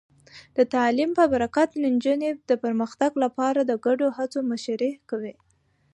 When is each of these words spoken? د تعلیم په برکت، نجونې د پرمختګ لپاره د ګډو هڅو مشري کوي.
د 0.57 0.59
تعلیم 0.73 1.11
په 1.19 1.23
برکت، 1.33 1.69
نجونې 1.83 2.29
د 2.49 2.51
پرمختګ 2.63 3.11
لپاره 3.23 3.59
د 3.63 3.71
ګډو 3.85 4.07
هڅو 4.17 4.39
مشري 4.51 4.91
کوي. 5.09 5.33